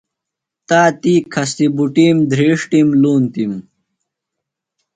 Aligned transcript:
تا 0.67 0.81
تی 1.01 1.13
کھستی 1.33 1.67
بٹُم 1.75 2.17
دھریݜتِم۔ 2.31 2.87
لُونتم۔ 3.01 3.51